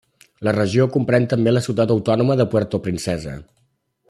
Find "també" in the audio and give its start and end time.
1.35-1.53